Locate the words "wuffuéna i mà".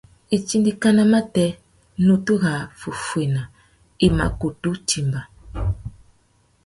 2.79-4.25